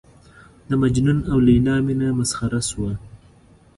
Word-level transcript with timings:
د 0.67 0.69
مجنون 0.81 1.19
او 1.31 1.37
لېلا 1.47 1.75
مینه 1.85 2.07
مسخره 2.19 2.61
شوه. 2.69 2.91